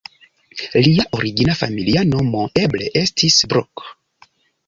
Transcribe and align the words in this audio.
Lia 0.85 1.03
origina 1.17 1.55
familia 1.59 2.01
nomo 2.13 2.45
eble 2.63 2.89
estis 3.05 3.39
"Bruck"? 3.53 3.85